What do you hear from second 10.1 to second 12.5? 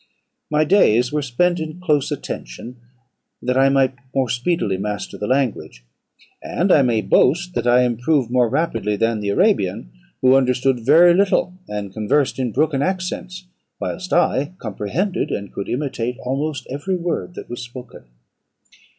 who understood very little, and conversed